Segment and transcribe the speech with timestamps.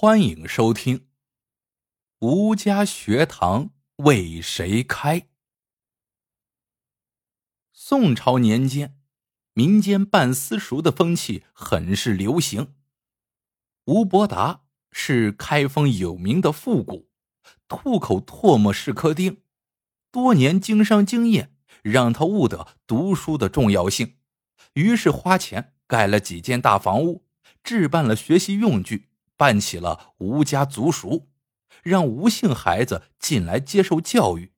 [0.00, 0.98] 欢迎收听
[2.20, 5.20] 《吴家学堂为谁开》。
[7.72, 8.96] 宋朝年间，
[9.54, 12.76] 民间办私塾的风气很是流行。
[13.86, 17.08] 吴伯达是开封有名的富贾，
[17.66, 19.42] 吐口唾沫是颗钉，
[20.12, 24.14] 多年经商经验让他悟得读书的重要性，
[24.74, 27.26] 于是花钱盖了几间大房屋，
[27.64, 29.07] 置办了学习用具。
[29.38, 31.28] 办起了吴家族塾，
[31.82, 34.52] 让吴姓孩子进来接受教育。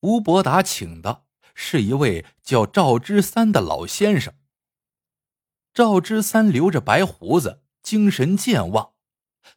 [0.00, 1.24] 吴伯达请的
[1.54, 4.34] 是一位叫赵之三的老先生。
[5.72, 8.92] 赵之三留着白胡子，精神健旺。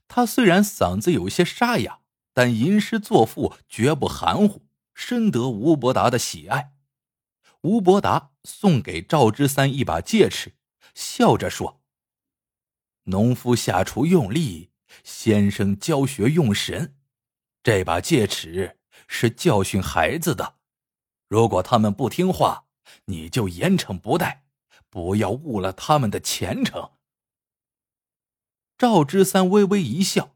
[0.08, 2.00] 他虽然嗓子有些沙哑，
[2.34, 6.74] 但吟诗作赋绝不含糊，深得吴伯达的喜爱。
[7.62, 10.56] 吴伯达送给赵之三一把戒尺，
[10.96, 11.79] 笑着说。
[13.10, 14.70] 农夫下厨用力，
[15.04, 16.96] 先生教学用神。
[17.64, 20.58] 这把戒尺是教训孩子的，
[21.28, 22.66] 如果他们不听话，
[23.06, 24.46] 你就严惩不贷，
[24.90, 26.92] 不要误了他们的前程。
[28.78, 30.36] 赵之三微微一笑：“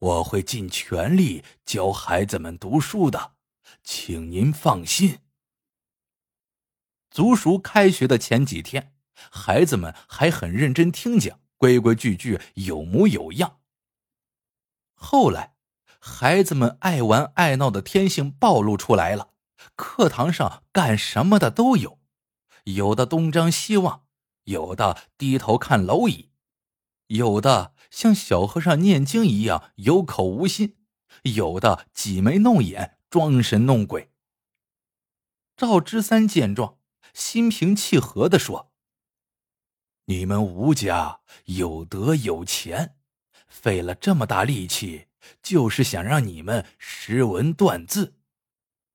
[0.00, 3.34] 我会尽全力教孩子们读书的，
[3.84, 5.18] 请您放心。”
[7.12, 8.94] 族塾开学的前几天。
[9.14, 13.58] 孩子们还很认真听讲，规规矩矩，有模有样。
[14.94, 15.54] 后来，
[15.98, 19.30] 孩子们爱玩爱闹的天性暴露出来了，
[19.76, 21.98] 课堂上干什么的都有，
[22.64, 24.06] 有的东张西望，
[24.44, 26.30] 有的低头看蝼蚁，
[27.08, 30.76] 有的像小和尚念经一样有口无心，
[31.22, 34.10] 有的挤眉弄眼，装神弄鬼。
[35.56, 36.78] 赵之三见状，
[37.12, 38.69] 心平气和的说。
[40.10, 42.96] 你们吴家有德有钱，
[43.46, 45.06] 费了这么大力气，
[45.40, 48.16] 就是想让你们识文断字。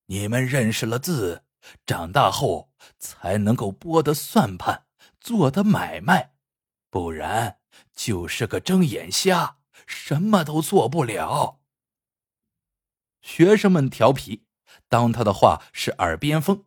[0.07, 1.45] 你们认识了字，
[1.85, 2.69] 长大后
[2.99, 4.87] 才能够拨的算盘，
[5.21, 6.33] 做的买卖，
[6.89, 7.59] 不然
[7.95, 11.61] 就是个睁眼瞎，什么都做不了。
[13.21, 14.43] 学生们调皮，
[14.89, 16.65] 当他的话是耳边风。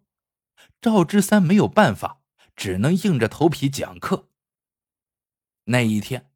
[0.80, 2.22] 赵之三没有办法，
[2.56, 4.27] 只能硬着头皮讲课。
[5.70, 6.30] 那一天，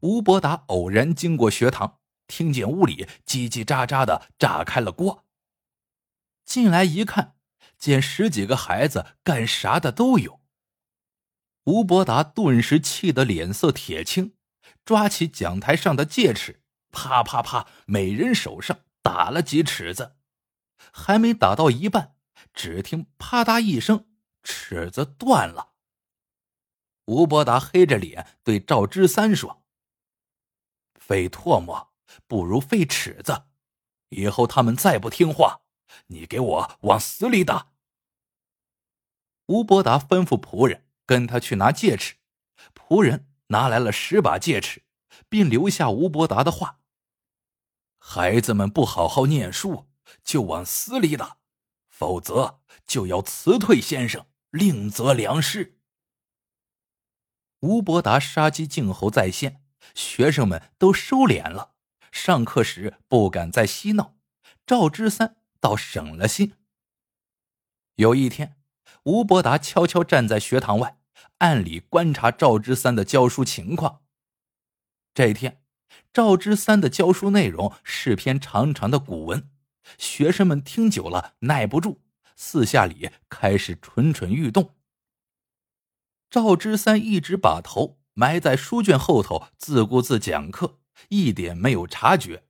[0.00, 5.24] 吴伯达偶然经过学堂，听见屋里叽叽喳喳的炸开了锅。
[6.44, 7.36] 进来一看，
[7.78, 10.40] 见十几个孩子干啥的都有。
[11.64, 14.34] 吴伯达顿时气得脸色铁青，
[14.84, 20.16] 抓起讲台上的戒尺，啪啪啪，每人手上打了几尺子。
[20.92, 22.16] 还没打到一半，
[22.52, 24.08] 只听啪嗒一声，
[24.42, 25.71] 尺子断了。
[27.06, 29.64] 吴伯达黑着脸对赵之三说
[30.94, 31.92] ：“费唾沫
[32.26, 33.44] 不如费尺子，
[34.10, 35.62] 以后他们再不听话，
[36.06, 37.72] 你给我往死里打。”
[39.46, 42.14] 吴伯达吩咐仆人跟他去拿戒尺，
[42.72, 44.84] 仆人拿来了十把戒尺，
[45.28, 46.78] 并留下吴伯达的话
[47.98, 49.90] ：“孩子们不好好念书，
[50.22, 51.38] 就往死里打，
[51.88, 55.80] 否则就要辞退先生，另择良师。”
[57.62, 59.62] 吴伯达杀鸡儆猴在先，
[59.94, 61.74] 学生们都收敛了，
[62.10, 64.16] 上课时不敢再嬉闹。
[64.66, 66.54] 赵之三倒省了心。
[67.94, 68.56] 有一天，
[69.04, 70.98] 吴伯达悄悄站在学堂外，
[71.38, 74.00] 暗里观察赵之三的教书情况。
[75.14, 75.62] 这一天，
[76.12, 79.48] 赵之三的教书内容是篇长长的古文，
[79.98, 82.00] 学生们听久了耐不住，
[82.34, 84.74] 四下里开始蠢蠢欲动。
[86.32, 92.46] 赵之三一直把头埋在书卷后头，自顾自讲课，一点没有察觉。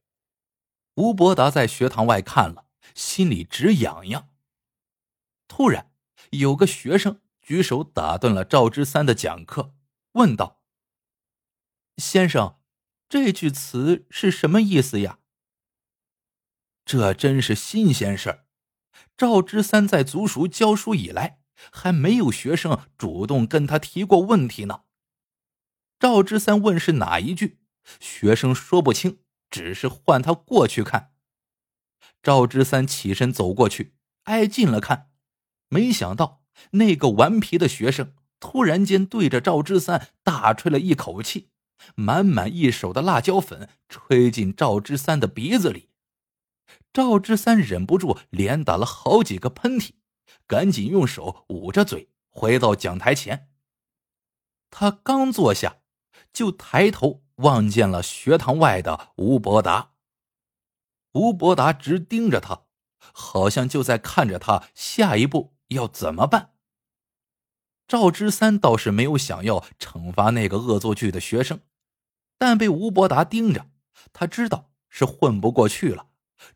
[0.95, 4.29] 吴伯达在学堂外看了，心里直痒痒。
[5.49, 5.91] 突然，
[6.31, 9.75] 有个学生举手打断了赵之三的讲课，
[10.13, 10.63] 问道
[11.99, 12.61] ：“先生，
[13.09, 15.19] 这句词是什么意思呀？”
[16.87, 18.47] 这真是新鲜事儿。
[19.17, 21.42] 赵之三在族塾教书以来。
[21.71, 24.83] 还没有学生主动跟他提过问题呢。
[25.99, 27.61] 赵之三问是哪一句，
[28.01, 29.19] 学生说不清，
[29.51, 31.13] 只是唤他过去看。
[32.23, 33.95] 赵之三起身走过去，
[34.25, 35.11] 挨近了看，
[35.69, 36.43] 没想到
[36.73, 41.51] 那个顽皮的学生突然间对着赵之三大吹了一口气，
[41.95, 45.91] 满满一手的辣椒粉吹进赵之三的鼻子里。
[46.93, 49.93] 赵之三忍不住连打了好几个喷嚏。
[50.47, 53.49] 赶紧用手捂着嘴，回到讲台前。
[54.71, 55.79] 他刚坐下，
[56.33, 59.93] 就抬头望见了学堂外的吴伯达。
[61.13, 62.65] 吴伯达直盯着他，
[62.99, 66.55] 好像就在看着他下一步要怎么办。
[67.87, 71.61] 赵之三倒是没有想要惩罚那个恶作剧的学生，
[72.39, 73.67] 但被吴伯达盯着，
[74.15, 76.07] 他知道是混不过去了，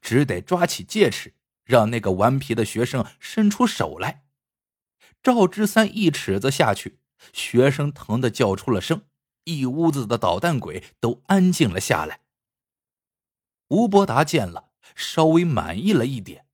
[0.00, 1.34] 只得抓起戒尺，
[1.66, 4.24] 让那个顽皮的学生伸出手来。
[5.22, 7.00] 赵之三一尺子下去，
[7.32, 9.02] 学生疼得叫出了声，
[9.44, 12.20] 一屋子的捣蛋鬼都安静了下来。
[13.68, 16.46] 吴伯达见了，稍微满意了一点。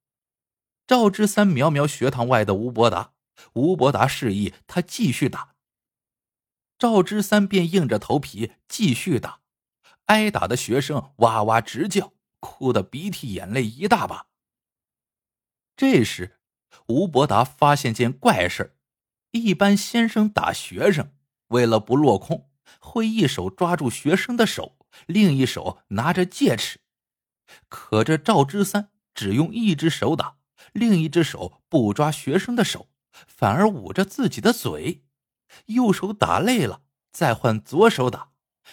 [0.86, 3.12] 赵之三瞄瞄学堂外的吴伯达，
[3.52, 5.54] 吴伯达示意他继续打。
[6.78, 9.40] 赵之三便硬着头皮继续打，
[10.06, 14.28] 挨打的学生哇哇直叫，哭得鼻涕眼泪一大把。
[15.84, 16.38] 这时，
[16.87, 18.76] 吴伯达发现件怪事
[19.32, 21.12] 一般先生打学生，
[21.49, 22.49] 为了不落空，
[22.79, 26.79] 会一手抓住学生的手，另一手拿着戒尺。
[27.69, 30.37] 可这赵之三只用一只手打，
[30.73, 35.02] 另一只手不抓学生的手，反而捂着自己的嘴。
[35.67, 38.31] 右手打累了，再换左手打，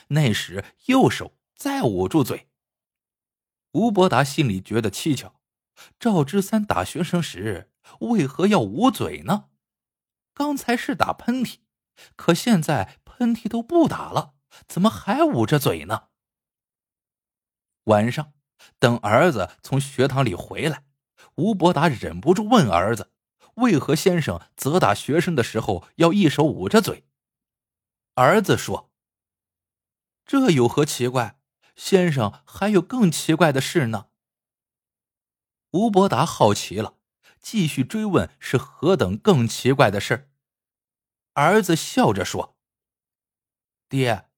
[0.10, 2.50] 那时右手再捂住嘴。
[3.72, 5.39] 吴伯达心里觉得蹊跷：
[6.00, 9.50] 赵之三打学生时为何要捂嘴呢？
[10.34, 11.58] 刚才是打喷嚏，
[12.16, 14.34] 可现在喷嚏都不打了，
[14.68, 16.10] 怎么还捂着嘴呢？
[17.86, 18.34] 晚上。
[18.78, 20.84] 等儿子从学堂里回来，
[21.36, 23.14] 吴伯达忍不住问儿子
[23.56, 27.06] ：“为何先生责打学生的时候要一手捂着嘴？”
[28.16, 28.92] 儿子说
[30.28, 31.40] ：“这有何奇怪？
[31.78, 34.08] 先生还有更奇怪的事呢。”
[35.72, 36.96] 吴伯达好奇了，
[37.40, 40.32] 继续追问是何等更奇怪的事。
[41.34, 42.58] 儿子笑着说
[43.88, 44.30] ：“爹，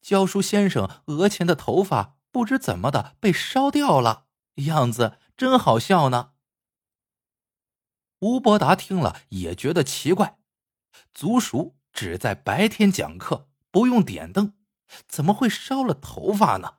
[0.00, 4.26] 教书先生额前的头发。”不知怎么的被烧掉了，
[4.66, 6.32] 样子真好笑呢。
[8.18, 10.40] 吴伯达听了也觉得奇怪，
[11.14, 14.54] 族塾只在白天讲课，不用点灯，
[15.06, 16.78] 怎么会烧了头发呢？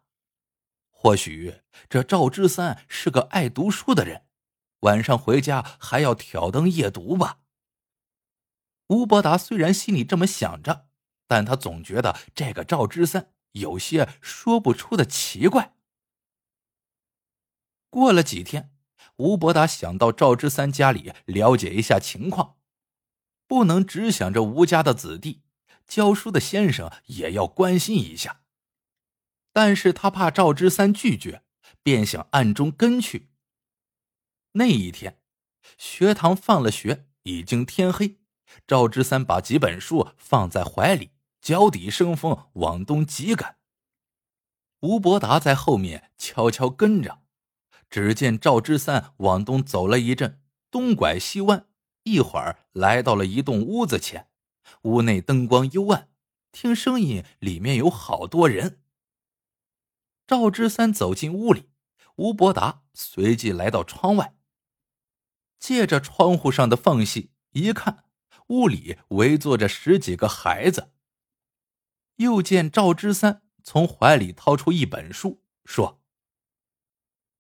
[0.98, 4.24] 或许这赵之三是个爱读书的人，
[4.80, 7.42] 晚上回家还要挑灯夜读吧。
[8.88, 10.88] 吴伯达虽然心里这么想着，
[11.28, 13.32] 但他总觉得这个赵之三。
[13.52, 15.76] 有些说不出的奇怪。
[17.90, 18.74] 过了几天，
[19.18, 22.58] 吴伯达想到赵之三家里了解一下情况，
[23.48, 25.44] 不能只想着吴家的子弟，
[25.88, 28.42] 教书的先生也要关心一下。
[29.56, 31.42] 但是他怕赵之三拒绝，
[31.82, 33.30] 便想暗中跟去。
[34.52, 35.22] 那一天，
[35.78, 38.18] 学堂放了学，已经天黑，
[38.68, 41.12] 赵之三把几本书放在怀里。
[41.40, 43.56] 脚底生风，往东急赶。
[44.82, 47.22] 吴伯达在后面悄悄跟着。
[47.90, 51.68] 只见赵之三往东走了一阵，东拐西弯，
[52.04, 54.28] 一会儿来到了一栋屋子前。
[54.82, 56.10] 屋内灯光幽暗，
[56.52, 58.82] 听声音里面有好多人。
[60.28, 61.70] 赵之三走进屋里，
[62.16, 64.36] 吴伯达随即来到窗外，
[65.60, 68.06] 借着窗户上的缝隙一看，
[68.48, 70.92] 屋里围坐着十几个孩子。
[72.16, 76.02] 又见赵之三从怀里掏出一本书，说：“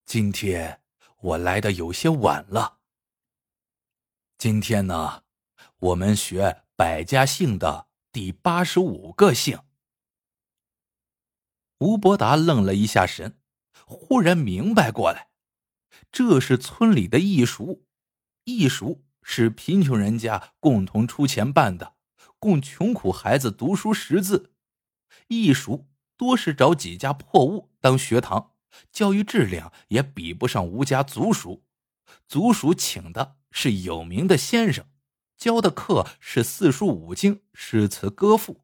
[0.06, 0.82] 今天
[1.22, 2.80] 我来的有些晚了。
[4.38, 5.24] 今天呢，
[5.77, 9.60] 我们学百家姓的第八十五个姓。”
[11.79, 13.38] 吴伯达愣了一下神，
[13.86, 15.29] 忽然明白过来，
[16.12, 17.82] 这是村里的义塾，
[18.46, 21.96] 义塾是贫穷人家共同出钱办的，
[22.39, 24.53] 供穷苦孩子读书识字。
[25.27, 28.53] 艺塾多是找几家破屋当学堂，
[28.91, 31.65] 教育质量也比不上吴家族塾。
[32.27, 34.86] 族塾请的是有名的先生，
[35.36, 38.63] 教的课是四书五经、诗词歌赋，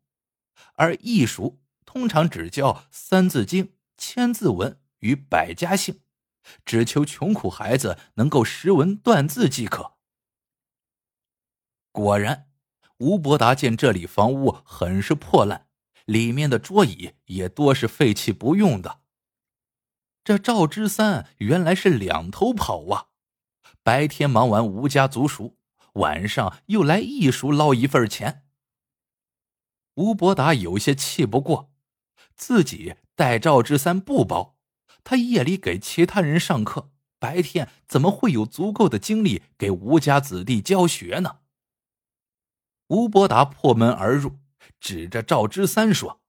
[0.75, 1.59] 而艺塾
[1.93, 3.65] 通常只教《三字经》
[3.97, 5.99] 《千字文》与百家姓，
[6.63, 9.95] 只求穷苦孩子能够识文断字即可。
[11.91, 12.47] 果然，
[12.99, 15.67] 吴伯达见这里房屋很是破烂。
[16.05, 19.01] 里面的桌椅也多是废弃不用的。
[20.23, 23.07] 这赵之三原来是两头跑啊！
[23.83, 25.57] 白天忙完吴家族塾，
[25.95, 28.45] 晚上又来义塾捞一份钱。
[29.95, 31.70] 吴伯达有些气不过，
[32.41, 34.57] 自己带赵之三不包，
[35.03, 41.41] 他夜里给其他人上课，白天怎么会有足够的精力给吴家子弟教学呢？
[42.87, 44.39] 吴伯达破门而入。
[44.79, 46.21] 指着赵之三说：“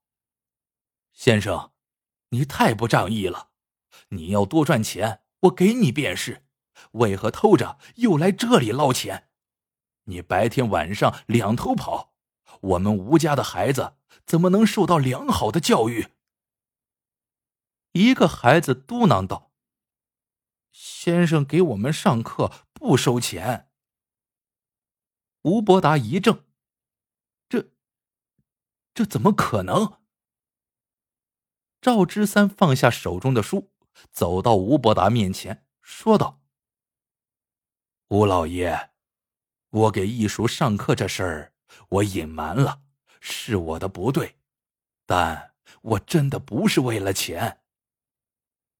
[1.12, 1.72] 先生，
[2.28, 3.48] 你太不仗义了！
[4.08, 6.44] 你要多赚钱，我给你便是，
[6.92, 9.30] 为何偷着又来这里捞钱？
[10.04, 12.14] 你白天晚上两头跑，
[12.60, 16.08] 我们吴家的孩子怎么能受到良好的教育？
[17.92, 19.52] 一个孩子嘟囔道
[20.72, 23.70] ：“先生给我们上课不收钱。”
[25.42, 26.44] 吴伯达一怔
[27.48, 27.70] ：“这，
[28.94, 30.00] 这怎么可能？”
[31.82, 33.72] 赵之三放下手中的书，
[34.10, 36.40] 走到吴伯达面前，说道
[38.08, 38.90] ：“吴老爷。”
[39.72, 41.54] 我给艺术上课这事儿，
[41.88, 42.82] 我隐瞒了，
[43.24, 44.34] 是我的不对，
[45.06, 47.60] 但我真的不是为了钱。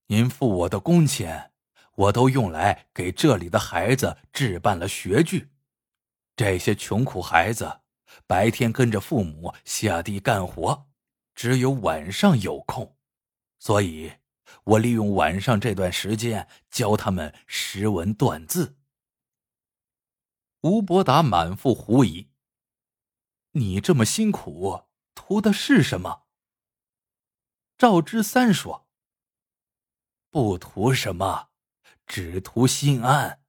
[0.08, 1.52] 您付我的工钱，
[1.94, 5.50] 我都用来给这里的孩子置办了学具。
[6.34, 7.82] 这些穷苦孩子
[8.26, 10.88] 白天跟着父母下地干活，
[11.36, 12.96] 只有晚上有空，
[13.60, 14.12] 所以
[14.64, 18.76] 我利用晚上这段时间教他们识文断字。
[20.62, 22.28] 吴伯达满腹狐疑
[23.52, 24.82] ：“你这么辛苦，
[25.14, 26.24] 图的是什么？”
[27.78, 28.86] 赵之三说
[30.30, 31.48] ：“不图什么，
[32.06, 33.42] 只图心安。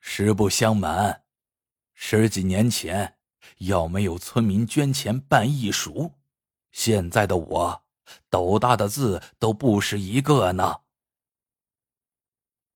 [0.00, 1.24] 实不相瞒，
[1.94, 3.18] 十几年前
[3.58, 6.12] 要没有村民捐钱办义塾，
[6.72, 7.84] 现在的我
[8.28, 10.82] 斗大的字都不识一个呢。”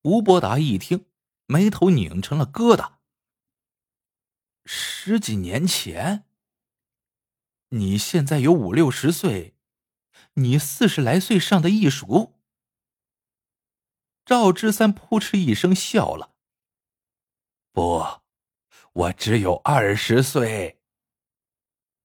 [0.03, 1.05] 吴伯达一听。
[1.51, 2.98] 眉头拧成了疙瘩。
[4.65, 6.25] 十几年前，
[7.69, 9.55] 你现在有五六十岁，
[10.33, 12.39] 你四十来岁上的艺术。
[14.25, 16.35] 赵之三扑哧一声笑了。
[17.71, 18.21] 不，
[18.93, 20.81] 我只有二十岁。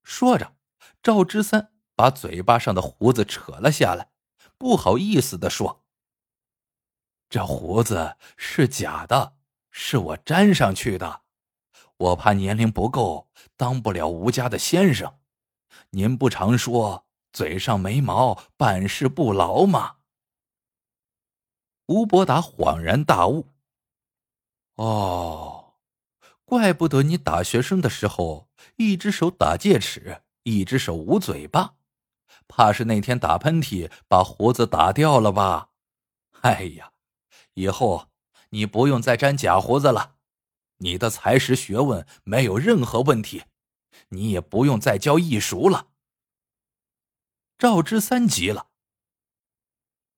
[0.02, 0.56] 说着，
[1.02, 4.11] 赵之三把嘴巴上的胡子扯了下来，
[4.56, 5.84] 不好意思的说。
[7.28, 9.37] 这胡子是假的，
[9.70, 11.24] 是我粘上去的。
[12.04, 15.14] 我怕年龄不够，当不了吴家的先生。
[15.90, 19.96] 您不常说嘴上没毛，办事不牢吗？
[21.87, 23.49] 吴伯达恍然大悟。
[24.75, 25.76] 哦，
[26.44, 31.76] 怪不得你打学生的时候，一只手打戒尺，一只手捂嘴巴，
[32.46, 35.70] 怕是那天打喷嚏把胡子打掉了吧？
[36.42, 36.92] 哎呀！
[37.54, 38.08] 以后
[38.50, 40.13] 你不用再粘假胡子了，
[40.84, 43.44] 你的才识学问没有任何问题，
[44.10, 45.88] 你也不用再教艺术了。
[47.56, 48.68] 赵之三急了，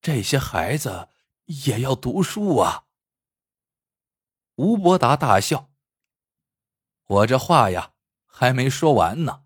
[0.01, 1.07] 这些孩子
[1.45, 2.83] 也要读书啊。
[4.55, 5.71] 吴伯达大笑
[7.07, 7.93] ：“我这话呀
[8.25, 9.45] 还没说完呢，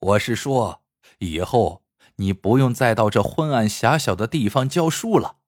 [0.00, 0.82] 我是说，
[1.18, 1.84] 以后
[2.16, 5.38] 你不用再到这昏暗狭小的地方教书了。”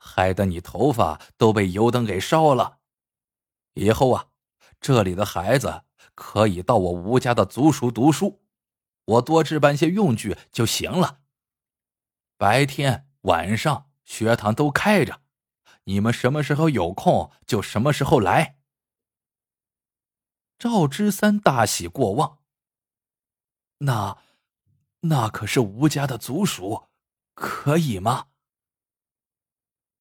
[0.00, 2.78] 害得你头发都被油灯给烧了。
[3.74, 4.27] 以后啊，
[4.80, 5.82] 这里的孩子
[6.14, 8.42] 可以到我吴家的族塾读书，
[9.04, 11.20] 我多置办些用具就行了。
[12.36, 15.22] 白天晚上学堂都开着，
[15.84, 18.58] 你们什么时候有空就什么时候来。
[20.58, 22.38] 赵之三大喜过望。
[23.78, 24.18] 那，
[25.00, 26.88] 那可是吴家的族塾，
[27.34, 28.28] 可以吗？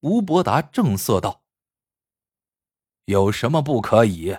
[0.02, 1.44] 吴伯达正色道
[3.06, 4.38] ：“有什么不可以？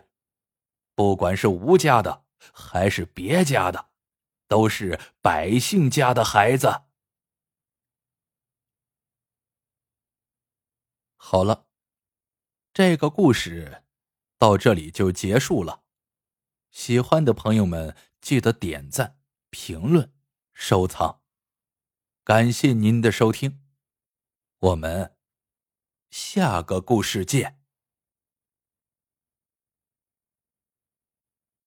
[0.99, 3.90] 不管是吴家的还是别家的，
[4.49, 6.87] 都是百姓家的孩子。”
[11.14, 11.69] 好了，
[12.73, 13.85] 这个故事
[14.38, 15.85] 到这里就结束了。
[16.73, 20.12] 喜欢的朋友们记得点赞、评论、
[20.52, 21.23] 收藏，
[22.25, 23.62] 感谢您的收听，
[24.59, 25.14] 我们。
[26.11, 27.57] 下个故事见。